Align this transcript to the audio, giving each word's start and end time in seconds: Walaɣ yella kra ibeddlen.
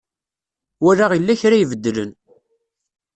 Walaɣ 0.83 1.11
yella 1.13 1.39
kra 1.41 1.55
ibeddlen. 1.57 2.11